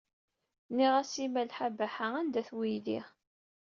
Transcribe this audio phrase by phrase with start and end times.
[0.69, 2.99] Nniɣ-as i Malḥa Baḥa anda-t weydi.